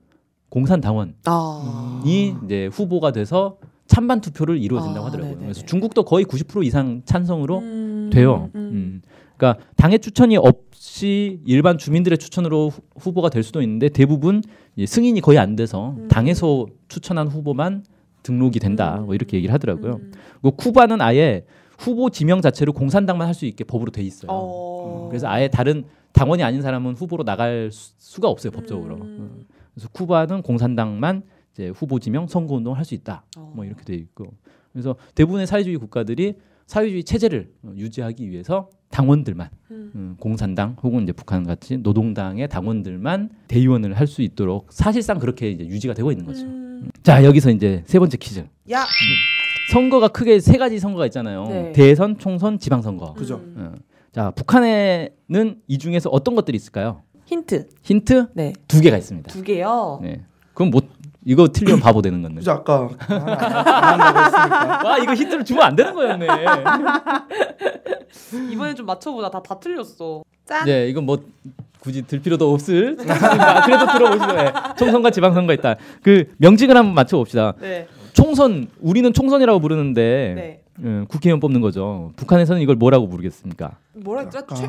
[0.48, 2.02] 공산당원이 아.
[2.06, 5.36] 이제 후보가 돼서 찬반 투표를 이루어진다고 아, 하더라고요.
[5.40, 8.48] 그래서 중국도 거의 90% 이상 찬성으로 음, 돼요.
[8.54, 9.02] 음.
[9.42, 9.52] 음.
[9.52, 14.42] 그러니까 당의 추천이 없이 일반 주민들의 추천으로 후- 후보가 될 수도 있는데 대부분
[14.76, 16.08] 이 승인이 거의 안 돼서 음.
[16.08, 17.84] 당에서 추천한 후보만
[18.22, 18.98] 등록이 된다.
[19.04, 19.94] 뭐 이렇게 얘기를 하더라고요.
[19.94, 20.12] 음.
[20.40, 21.44] 그리고 쿠바는 아예
[21.78, 24.30] 후보 지명 자체를 공산당만 할 수 있게 법으로 돼 있어요.
[24.30, 25.08] 어.
[25.10, 28.96] 그래서 아예 다른 당원이 아닌 사람은 후보로 나갈 수- 수가 없어요 법적으로.
[28.96, 29.44] 음.
[29.74, 31.22] 그래서 쿠바는 공산당만
[31.52, 33.24] 이제 후보 지명 선거 운동을 할 수 있다.
[33.36, 33.52] 어.
[33.56, 34.26] 뭐 이렇게 돼 있고.
[34.72, 36.34] 그래서 대부분의 사회주의 국가들이
[36.66, 39.90] 사회주의 체제를 어, 유지하기 위해서 당원들만 음.
[39.96, 45.66] 음, 공산당 혹은 이제 북한 같이 노동당의 당원들만 대의원을 할 수 있도록 사실상 그렇게 이제
[45.66, 46.44] 유지가 되고 있는 거죠.
[46.44, 46.90] 음.
[47.02, 48.44] 자 여기서 이제 세 번째 퀴즈.
[48.70, 48.84] 야.
[49.72, 51.44] 선거가 크게 세 가지 선거가 있잖아요.
[51.48, 51.72] 네.
[51.72, 53.14] 대선, 총선, 지방선거.
[53.14, 53.36] 그죠.
[53.36, 53.54] 음.
[53.74, 53.78] 어.
[54.12, 57.02] 자 북한에는 이 중에서 어떤 것들이 있을까요?
[57.24, 57.68] 힌트.
[57.82, 58.52] 힌트 네.
[58.68, 59.30] 두 개가 있습니다.
[59.32, 60.00] 두 개요.
[60.02, 60.22] 네.
[60.52, 60.82] 그럼 뭐
[61.24, 62.36] 이거 틀리면 바보 되는 건데.
[62.36, 62.88] 그죠 아까.
[64.84, 66.26] 와 이거 힌트를 주면 안 되는 거였네.
[68.50, 69.30] 이번엔 좀 맞춰보자.
[69.30, 70.22] 다 다 틀렸어.
[70.44, 70.64] 짠.
[70.66, 71.18] 네, 이건 뭐
[71.80, 72.96] 굳이 들 필요도 없을.
[73.08, 74.32] 아, 그래도 들어보시죠.
[74.32, 74.52] 네.
[74.76, 75.76] 총선과 지방선거 있다.
[76.02, 77.54] 그 명칭을 한번 맞춰봅시다.
[77.60, 77.86] 네.
[78.12, 80.62] 총선 우리는 총선이라고 부르는데 네.
[80.84, 82.12] 예, 국회의원 뽑는 거죠.
[82.16, 83.72] 북한에서는 이걸 뭐라고 부르겠습니까?
[83.94, 84.40] 뭐라 했죠?
[84.54, 84.68] 최,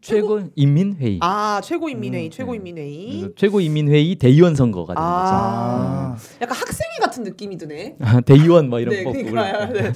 [0.00, 1.18] 최고 인민회의.
[1.22, 3.06] 아 최고 인민회의 음, 최고 인민회의.
[3.10, 5.14] 그래서 최고 인민회의 대의원 선거가 되는 거죠.
[5.14, 6.16] 아.
[6.40, 7.96] 약간 학생회 같은 느낌이 드네.
[8.00, 9.72] 아, 대의원 뭐 이런 네, 거 그러니까요.
[9.72, 9.92] 네.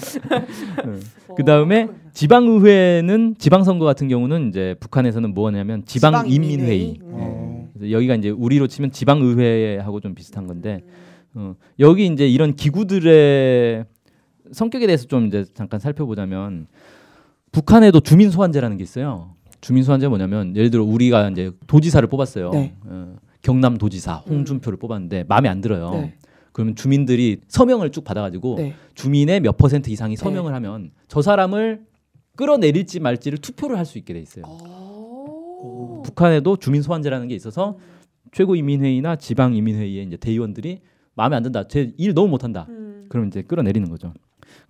[1.36, 6.98] 그 다음에 어, 지방의회는 지방 선거 같은 경우는 이제 북한에서는 뭐냐면 지방 인민회의.
[7.02, 7.08] 음.
[7.12, 7.68] 어.
[7.74, 10.80] 그래서 여기가 이제 우리로 치면 지방 의회하고 좀 비슷한 건데
[11.36, 11.54] 음.
[11.54, 13.84] 어, 여기 이제 이런 기구들의
[14.52, 16.66] 성격에 대해서 좀 이제 잠깐 살펴보자면
[17.52, 19.34] 북한에도 주민 소환제라는 게 있어요.
[19.60, 22.50] 주민 소환제 뭐냐면 예를 들어 우리가 이제 도지사를 뽑았어요.
[22.50, 22.74] 네.
[22.86, 25.90] 어, 경남 도지사 홍준표를 뽑았는데 마음에 안 들어요.
[25.92, 26.14] 네.
[26.52, 28.74] 그러면 주민들이 서명을 쭉 받아가지고 네.
[28.94, 31.84] 주민의 몇 퍼센트 이상이 서명을 하면 저 사람을
[32.36, 34.44] 끌어내릴지 말지를 투표를 할 수 있게 돼 있어요.
[34.46, 36.02] 오.
[36.04, 37.78] 북한에도 주민 소환제라는 게 있어서
[38.32, 40.80] 최고인민회의나 지방인민회의의 이제 대의원들이
[41.14, 41.68] 마음에 안 든다.
[41.68, 42.66] 제 일 너무 못한다.
[42.68, 43.06] 음.
[43.08, 44.14] 그럼 이제 끌어내리는 거죠.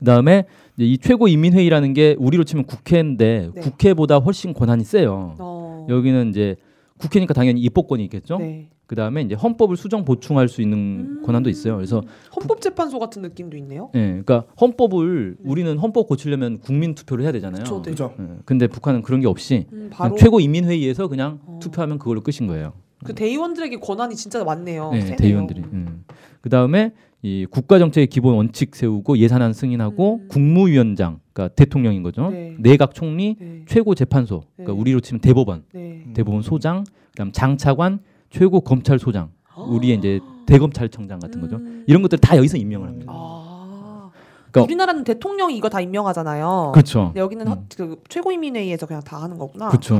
[0.00, 0.44] 그다음에
[0.76, 3.60] 이제 이 최고인민회의라는 게 우리로 치면 국회인데 네.
[3.60, 5.36] 국회보다 훨씬 권한이 세요.
[5.38, 5.86] 어.
[5.88, 6.56] 여기는 이제
[6.98, 8.38] 국회니까 당연히 입법권이 있겠죠.
[8.38, 8.68] 네.
[8.86, 11.22] 그 다음에 이제 헌법을 수정 보충할 수 있는 음.
[11.24, 11.76] 권한도 있어요.
[11.76, 12.02] 그래서
[12.34, 13.90] 헌법재판소 같은 느낌도 있네요.
[13.94, 17.62] 예, 그러니까 헌법을 우리는 헌법 고치려면 국민 투표를 해야 되잖아요.
[17.62, 17.90] 그쵸, 네.
[17.90, 18.14] 그죠.
[18.18, 21.60] 예, 근데 북한은 그런 게 없이 음, 그냥 바로 최고 인민회의에서 그냥 어.
[21.62, 22.72] 투표하면 그걸로 끝인 거예요.
[23.04, 24.90] 그 대의원들에게 권한이 진짜 많네요.
[24.90, 25.16] 네, 세네요.
[25.16, 25.60] 대의원들이.
[25.72, 26.04] 음.
[26.40, 30.28] 그 다음에 이 국가 정책의 기본 원칙 세우고 예산안 승인하고 음.
[30.28, 32.30] 국무위원장, 그러니까 대통령인 거죠.
[32.30, 32.54] 네.
[32.59, 33.62] 내각 총리, 네.
[33.66, 34.80] 최고 재판소, 그러니까 네.
[34.80, 36.04] 우리로 치면 대법원, 네.
[36.14, 41.56] 대법원 소장, 그다음 장차관, 최고 검찰소장, 우리의 이제 대검찰청장 같은 거죠.
[41.56, 41.85] 음.
[41.87, 43.12] 이런 것들 다 여기서 임명을 합니다.
[43.14, 44.09] 아.
[44.50, 46.72] 그러니까- 우리나라는 대통령이 이거 다 임명하잖아요.
[46.72, 47.12] 그렇죠.
[47.14, 47.52] 여기는 음.
[47.52, 49.68] 허- 그 최고인민회의에서 그냥 다 하는 거구나.
[49.68, 49.92] 같이.
[49.92, 49.98] 예,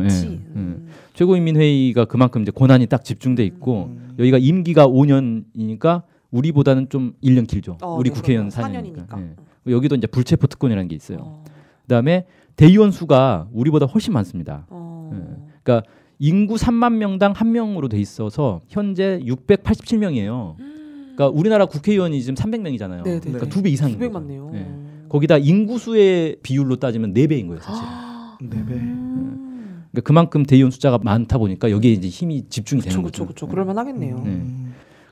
[0.57, 0.89] 음.
[1.15, 4.15] 최고인민회의가 그만큼 이제 권한이 딱 집중돼 있고 음.
[4.19, 7.79] 여기가 임기가 5년이니까 우리보다는 좀 1년 길죠.
[7.83, 8.73] 어, 우리 네, 국회의원 그럼요.
[8.73, 9.09] 4년이니까.
[9.09, 9.35] 4년이니까.
[9.69, 11.19] 여기도 이제 불체포 특권이라는 게 있어요.
[11.21, 11.45] 어.
[11.83, 14.67] 그다음에 대의원 수가 우리보다 훨씬 많습니다.
[14.69, 15.11] 어.
[15.13, 15.51] 예.
[15.63, 20.57] 그러니까 인구 3만 명당 한 명으로 돼 있어서 현재 687명이에요.
[20.57, 23.03] 그러니까 우리나라 국회의원이 지금 300명이잖아요.
[23.03, 23.49] 네, 네, 그러니까 네.
[23.49, 24.21] 두배 이상인 200 거죠.
[24.21, 24.51] 맞네요.
[24.55, 24.67] 예.
[25.09, 27.83] 거기다 인구 수의 비율로 따지면 네 배인 거예요, 사실.
[27.85, 28.39] 아.
[28.41, 28.75] 네 배.
[28.75, 29.85] 음.
[29.91, 33.27] 그러니까 그만큼 대의원 숫자가 많다 보니까 여기에 이제 힘이 집중이 되는 그쵸 거죠.
[33.27, 33.49] 그쵸.
[33.49, 34.17] 그럴만 하겠네요.
[34.21, 34.31] 네.
[34.31, 34.60] 음.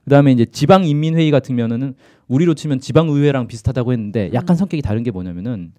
[0.09, 1.95] 그다음에 이제 지방 인민 회의 같은 경우는
[2.29, 4.57] 우리로 치면 지방 의회랑 비슷하다고 했는데 약간 음.
[4.57, 5.73] 성격이 다른 게 뭐냐면은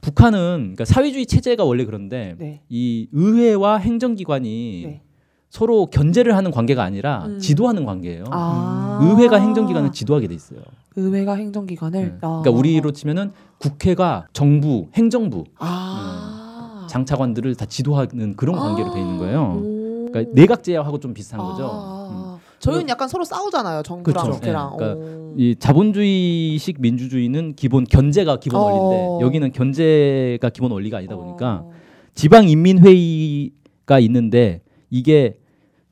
[0.00, 2.62] 북한은 그러니까 사회주의 체제가 원래 그런데 네.
[2.68, 5.02] 이 의회와 행정기관이 네.
[5.50, 7.38] 서로 견제를 하는 관계가 아니라 음.
[7.38, 8.24] 지도하는 관계예요.
[8.30, 8.98] 아.
[9.02, 10.60] 의회가 행정기관을 지도하게 돼 있어요.
[10.96, 12.14] 의회가 행정기관을 네.
[12.22, 12.40] 아.
[12.42, 16.86] 그러니까 우리로 치면은 국회가 정부, 행정부, 아.
[16.88, 19.60] 장차관들을 다 지도하는 그런 관계로 돼 있는 거예요.
[19.62, 20.08] 오.
[20.10, 22.08] 그러니까 내각제하고 좀 비슷한 거죠.
[22.10, 22.31] 음.
[22.62, 22.72] 아.
[22.72, 23.82] 저희는 약간 서로 싸우잖아요.
[23.82, 24.38] 정부랑 그쵸.
[24.38, 24.76] 국회랑.
[24.78, 25.34] 네, 오.
[25.36, 28.64] 이 자본주의식 민주주의는 기본 견제가 기본 어.
[28.64, 31.70] 원리인데 여기는 견제가 기본 원리가 아니다 보니까 어.
[32.14, 35.38] 지방 인민회의가 있는데 이게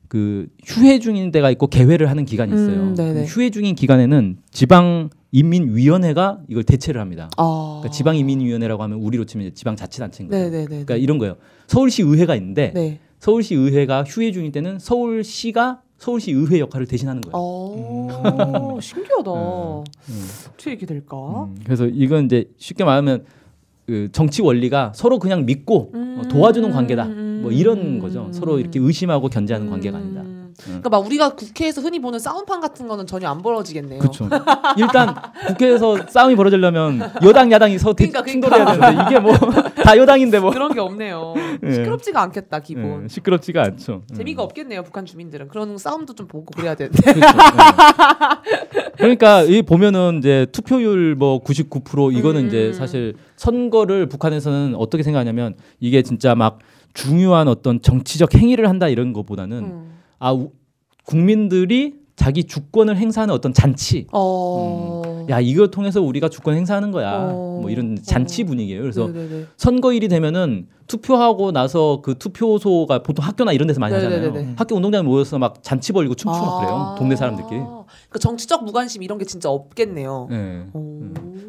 [0.09, 2.95] 그 휴회 중인 데가 있고 개회를 하는 기간이 있어요.
[2.99, 3.25] 음.
[3.27, 7.31] 휴회 중인 기간에는 지방 인민위원회가 이걸 대체를 합니다.
[7.37, 7.79] 아.
[7.81, 10.43] 그러니까 지방 인민위원회라고 하면 우리로 치면 지방 자치단체인 거죠.
[10.43, 10.67] 네네네.
[10.67, 11.37] 그러니까 이런 거예요.
[11.67, 12.99] 서울시 의회가 있는데 네.
[13.21, 17.35] 서울시 의회가 휴회 중일 때는 서울시가 서울시 의회 역할을 대신하는 거예요.
[17.37, 18.79] 어.
[18.81, 19.31] 신기하다.
[19.33, 19.85] 음.
[20.49, 21.45] 어떻게 이렇게 될까?
[21.45, 23.25] 음, 그래서 이건 이제 쉽게 말하면
[23.87, 26.23] 그 정치 원리가 서로 그냥 믿고 어, 음.
[26.31, 27.05] 도와주는 관계다.
[27.05, 27.99] 뭐 이런 음.
[27.99, 28.29] 거죠.
[28.33, 30.03] 서로 이렇게 의심하고 견제하는 관계가 음.
[30.03, 30.40] 아니다.
[30.65, 34.01] 그러니까 막 우리가 국회에서 흔히 보는 싸움판 같은 거는 전혀 안 벌어지겠네요.
[34.01, 34.29] 그렇죠.
[34.77, 35.15] 일단
[35.49, 39.35] 국회에서 싸움이 벌어지려면 여당 야당이 서 그러니까, 충돌해야 되는데 이게 뭐
[39.91, 41.35] 다 여당인데 뭐 그런 게 없네요.
[41.65, 41.73] 예.
[41.73, 43.05] 시끄럽지가 않겠다 기본.
[43.05, 44.03] 예, 시끄럽지가 않죠.
[44.11, 44.15] 음.
[44.17, 47.01] 재미가 없겠네요 북한 주민들은 그런 싸움도 좀 보고 그래야 되는데.
[47.13, 47.27] 그렇죠.
[47.27, 48.81] 예.
[48.97, 52.47] 그러니까 이 보면은 이제 투표율 뭐 99% 이거는 음.
[52.47, 56.59] 이제 사실 선거를 북한에서는 어떻게 생각하냐면 이게 진짜 막
[56.93, 60.00] 중요한 어떤 정치적 행위를 한다 이런 것보다는 음.
[60.21, 60.53] 아 우-
[61.05, 64.07] 국민들이 자기 주권을 행사하는 어떤 잔치.
[64.13, 65.03] 어.
[65.07, 65.31] 음.
[65.31, 67.15] 야 이걸 통해서 우리가 주권 행사하는 거야.
[67.15, 67.61] 어.
[67.63, 68.45] 뭐 이런 잔치 어.
[68.45, 68.83] 분위기예요.
[68.83, 69.47] 그래서 네네네.
[69.57, 74.21] 선거일이 되면은 투표하고 나서 그 투표소가 보통 학교나 이런 데서 많이 하잖아요.
[74.21, 74.55] 네네네네.
[74.57, 76.95] 학교 운동장에 모여서 막 잔치 벌리고 춤추고 막 그래요.
[76.99, 77.59] 동네 사람들끼리.
[77.59, 80.29] 그러니까 정치적 무관심 이런 게 진짜 없겠네요.
[80.31, 80.65] 예.
[80.75, 81.01] 오.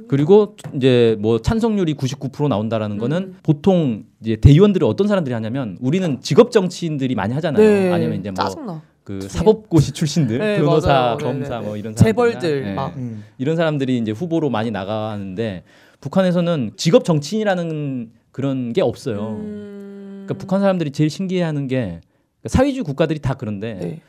[0.07, 3.37] 그리고 이제 뭐 찬성률이 99% 나온다라는 거는 음.
[3.43, 7.61] 보통 이제 대의원들을 어떤 사람들이 하냐면 우리는 직업 정치인들이 많이 하잖아요.
[7.61, 7.91] 네.
[7.91, 8.81] 아니면 이제 뭐 짜증나.
[9.19, 11.17] 그 사법고시 출신들, 네, 변호사, 맞아요.
[11.17, 11.65] 검사 네네네.
[11.65, 12.95] 뭐 이런 사람들 재벌들 막.
[12.97, 13.23] 음.
[13.37, 15.63] 이런 사람들이 이제 후보로 많이 나가는데
[15.99, 19.37] 북한에서는 직업 정치인이라는 그런 게 없어요.
[19.39, 20.23] 음.
[20.25, 22.01] 그러니까 북한 사람들이 제일 신기해하는 게
[22.41, 24.01] 그러니까 사회주의 국가들이 다 그런데 네.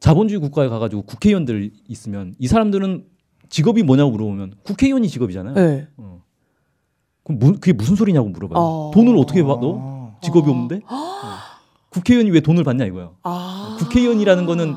[0.00, 3.04] 자본주의 국가에 가가지고 국회의원들 있으면 이 사람들은
[3.48, 5.54] 직업이 뭐냐고 물어보면 국회의원이 직업이잖아요.
[5.54, 5.86] 네.
[5.96, 6.22] 어.
[7.22, 8.58] 그럼 무, 그게 무슨 소리냐고 물어봐요.
[8.58, 8.90] 어.
[8.92, 9.60] 돈을 어떻게 받아?
[9.62, 10.16] 아.
[10.22, 10.52] 직업이 어.
[10.52, 10.80] 없는데?
[10.86, 11.33] 어.
[11.94, 13.14] 국회의원이 왜 돈을 받냐 이거예요.
[13.22, 13.76] 아.
[13.78, 14.74] 국회의원이라는 거는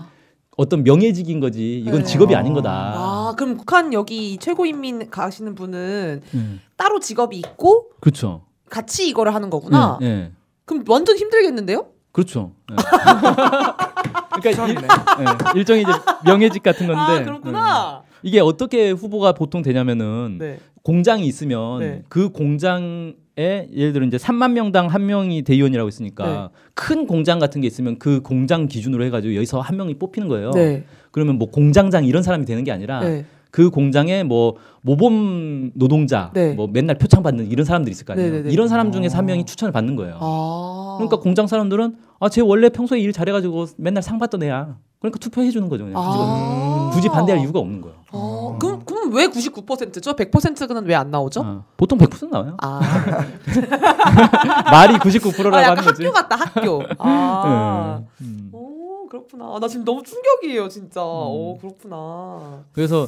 [0.55, 1.79] 어떤 명예직인 거지.
[1.79, 2.03] 이건 네.
[2.03, 2.71] 직업이 아닌 거다.
[2.71, 8.43] 아, 그럼 북한 여기 최고인민 가시는 분은 음, 따로 직업이 있고 그렇죠.
[8.69, 9.97] 같이 이거를 하는 거구나.
[9.99, 10.31] 네, 네.
[10.65, 11.87] 그럼 완전 힘들겠는데요?
[12.11, 12.51] 그렇죠.
[12.69, 12.75] 네.
[14.39, 14.75] 그러니까 일, 괜찮네.
[14.75, 15.91] 네, 일종의 이제
[16.25, 18.03] 명예직 같은 건데 아, 그렇구나.
[18.27, 18.29] 네.
[18.29, 20.59] 이게 어떻게 후보가 보통 되냐면은 네.
[20.83, 22.03] 공장이 있으면 네.
[22.09, 26.59] 그 공장 에 예를 들어 이제 3만 명당 한 명이 대의원이라고 있으니까 네.
[26.73, 30.49] 큰 공장 같은 게 있으면 그 공장 기준으로 해가지고 여기서 한 명이 뽑히는 거예요.
[30.51, 30.85] 네.
[31.11, 33.25] 그러면 뭐 공장장 이런 사람이 되는 게 아니라 네.
[33.51, 36.53] 그 공장에 뭐 모범 노동자, 네.
[36.53, 38.31] 뭐 맨날 표창 받는 이런 사람들이 있을 거 아니에요.
[38.31, 38.51] 네네네.
[38.51, 39.27] 이런 사람 중에서 한 아.
[39.27, 40.17] 명이 추천을 받는 거예요.
[40.19, 40.95] 아.
[40.97, 44.77] 그러니까 공장 사람들은 아, 쟤 원래 평소에 일 잘해가지고 맨날 상 받던 애야.
[44.99, 45.85] 그러니까 투표해 주는 거죠.
[45.85, 46.01] 그냥.
[46.03, 46.89] 아.
[46.93, 47.96] 굳이 반대할 이유가 없는 거예요.
[48.11, 50.13] 어, 그럼 그럼 왜 99%죠?
[50.15, 51.41] 100%는 왜 안 나오죠?
[51.43, 52.55] 아, 보통 100% 나와요.
[52.61, 52.79] 아,
[54.71, 56.03] 말이 99%라고 아 하는 거지.
[56.05, 56.83] 학교 같다 학교.
[56.99, 58.25] 아, 네.
[58.25, 58.49] 음.
[58.53, 59.59] 오 그렇구나.
[59.59, 61.01] 나 지금 너무 충격이에요 진짜.
[61.03, 62.63] 오 그렇구나.
[62.71, 63.07] 그래서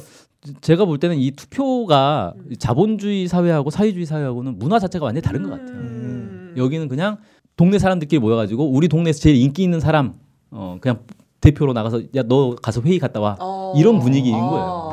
[0.60, 2.52] 제가 볼 때는 이 투표가 음.
[2.58, 5.76] 자본주의 사회하고 사회주의 사회하고는 문화 자체가 완전히 다른 것 같아요.
[5.78, 6.54] 음.
[6.56, 7.18] 여기는 그냥
[7.56, 10.14] 동네 사람들끼리 모여가지고 우리 동네에서 제일 인기 있는 사람
[10.50, 11.00] 어 그냥
[11.40, 13.36] 대표로 나가서 야 너 가서 회의 갔다 와.
[13.40, 13.74] 어.
[13.76, 14.40] 이런 분위기인 아.
[14.48, 14.89] 거예요.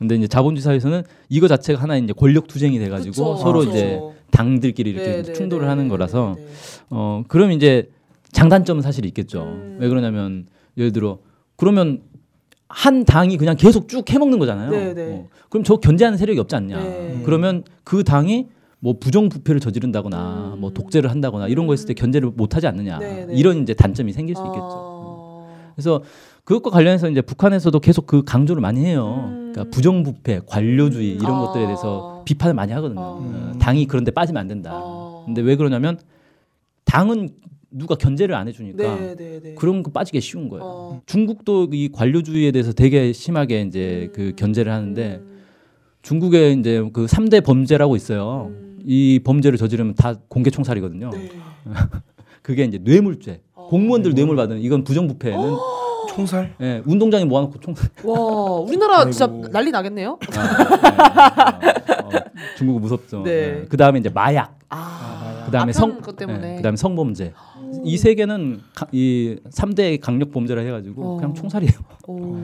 [0.00, 3.70] 근데 이제 자본주의 사회에서는 이거 자체가 하나의 이제 권력 투쟁이 돼 가지고 그쵸, 서로 그쵸.
[3.70, 6.36] 이제 당들끼리 이렇게 네, 네, 충돌을 네, 하는 네, 거라서.
[6.88, 7.90] 어 그럼 이제
[8.32, 9.42] 장단점은 사실 있겠죠.
[9.42, 9.76] 음.
[9.78, 10.46] 왜 그러냐면
[10.78, 11.18] 예를 들어
[11.56, 12.00] 그러면
[12.66, 14.70] 한 당이 그냥 계속 쭉 해먹는 거잖아요.
[14.70, 16.80] 어, 그럼 저 견제하는 세력이 없지 않냐.
[16.80, 17.22] 네.
[17.26, 18.46] 그러면 그 당이
[18.78, 20.60] 뭐 부정부패를 저지른다거나 음.
[20.60, 23.00] 뭐 독재를 한다거나 이런 거 했을 때 견제를 못하지 않느냐.
[23.00, 23.34] 네, 네.
[23.34, 24.62] 이런 이제 단점이 생길 수 있겠죠.
[24.64, 25.09] 아.
[25.80, 26.02] 그래서
[26.44, 29.24] 그것과 관련해서 이제 북한에서도 계속 그 강조를 많이 해요.
[29.28, 29.52] 음.
[29.52, 31.40] 그러니까 부정부패, 관료주의 이런 아.
[31.40, 33.00] 것들에 대해서 비판을 많이 하거든요.
[33.00, 33.04] 아.
[33.04, 34.72] 어, 당이 그런데 빠지면 안 된다.
[34.74, 35.22] 아.
[35.24, 35.98] 근데 왜 그러냐면
[36.84, 37.30] 당은
[37.70, 39.54] 누가 견제를 안 해주니까 네, 네, 네.
[39.54, 40.64] 그런 거 빠지기 쉬운 거예요.
[40.64, 41.02] 어.
[41.06, 45.40] 중국도 이 관료주의에 대해서 되게 심하게 이제 그 견제를 하는데 음.
[46.02, 48.48] 중국에 이제 그 3대 범죄라고 있어요.
[48.50, 48.80] 음.
[48.84, 51.10] 이 범죄를 저지르면 다 공개 총살이거든요.
[51.10, 51.30] 네.
[52.42, 53.40] 그게 이제 뇌물죄.
[53.70, 53.76] 어.
[53.76, 55.38] 공무원들 뇌물 받는 이건 부정부패는
[56.08, 56.54] 총살?
[56.60, 57.88] 예, 운동장에 모아놓고 총살.
[58.04, 58.18] 와
[58.56, 59.48] 우리나라 진짜 아이고.
[59.50, 60.18] 난리 나겠네요.
[60.36, 61.68] 아, 네.
[61.68, 62.20] 어, 어,
[62.56, 63.22] 중국은 무섭죠.
[63.22, 63.64] 네.
[63.68, 64.58] 그 다음에 이제 마약.
[64.68, 66.52] 아, 그 다음에 아편 성, 것 때문에.
[66.52, 67.32] 예, 그다음에 성범죄.
[67.84, 71.16] 이 세 개는 가- 이 3대 강력 범죄라 해가지고 어.
[71.16, 71.72] 그냥 총살이에요.
[72.08, 72.36] 오.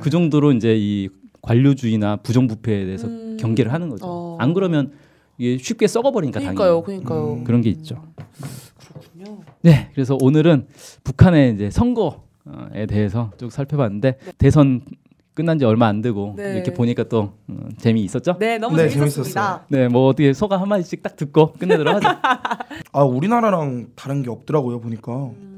[0.00, 1.08] 그 정도로 이제 이
[1.42, 3.36] 관료주의나 부정부패에 대해서 음.
[3.38, 4.04] 경계를 하는 거죠.
[4.06, 4.36] 어.
[4.40, 4.92] 안 그러면
[5.38, 6.84] 이게 쉽게 썩어버리니까 그러니까요, 당연히.
[7.04, 7.32] 그러니까요.
[7.34, 7.44] 음.
[7.44, 8.02] 그런 게 있죠.
[9.22, 9.42] 그렇군요.
[9.62, 10.66] 네, 그래서 오늘은
[11.04, 14.82] 북한의 이제 선거에 대해서 쭉 살펴봤는데 대선
[15.34, 16.54] 끝난 지 얼마 안 되고 네.
[16.54, 18.36] 이렇게 보니까 또 어, 재미 있었죠?
[18.38, 19.66] 네, 너무 네, 재밌었습니다.
[19.68, 22.08] 네, 뭐 어떻게 소감 한 마디씩 딱 듣고 끝내도록 하죠.
[22.92, 25.12] 아 우리나라랑 다른 게 없더라고요 보니까.
[25.12, 25.52] 음.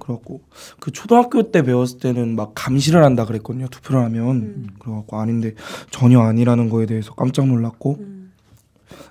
[0.00, 0.40] 그래갖고
[0.80, 4.66] 그 초등학교 때 배웠을 때는 막 감시를 한다 그랬거든요 투표를 하면 음.
[4.80, 5.54] 그래갖고 아닌데
[5.90, 8.17] 전혀 아니라는 거에 대해서 깜짝 놀랐고 음.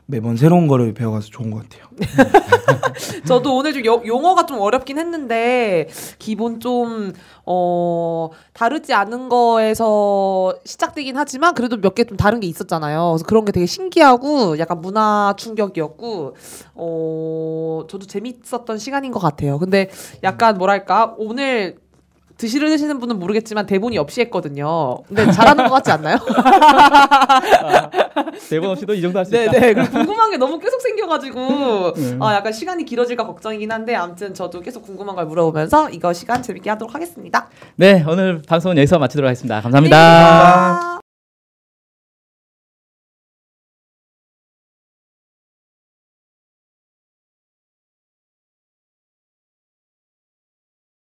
[0.05, 1.87] 매번 새로운 거를 배워가서 좋은 것 같아요.
[3.27, 5.87] 저도 오늘 좀 여- 용어가 좀 어렵긴 했는데
[6.19, 7.13] 기본 좀
[7.45, 13.11] 어, 다르지 않은 거에서 시작되긴 하지만 그래도 몇 개 좀 다른 게 있었잖아요.
[13.13, 16.35] 그래서 그런 게 되게 신기하고 약간 문화 충격이었고
[16.75, 19.57] 어, 저도 재밌었던 시간인 것 같아요.
[19.59, 19.89] 근데
[20.23, 21.77] 약간 뭐랄까 오늘
[22.37, 24.99] 드시는 분은 모르겠지만 대본이 없이 했거든요.
[25.07, 26.17] 근데 잘하는 것 같지 않나요?
[28.49, 29.51] 대본 없이도 이 정도 할 수 있다.
[29.51, 29.73] 네네.
[29.73, 32.17] 그리고 궁금한 게 너무 계속 생겨가지고 네.
[32.19, 36.69] 아 약간 시간이 길어질까 걱정이긴 한데 아무튼 저도 계속 궁금한 걸 물어보면서 이거 시간 재밌게
[36.71, 37.47] 하도록 하겠습니다.
[37.75, 39.97] 네, 오늘 방송은 여기서 마치도록 하겠습니다 감사합니다.
[39.97, 41.06] 감사합니다.